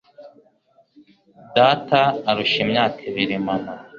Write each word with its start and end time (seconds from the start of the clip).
Data 1.57 1.99
arusha 2.29 2.57
imyaka 2.65 2.99
ibiri 3.09 3.35
mama. 3.45 3.73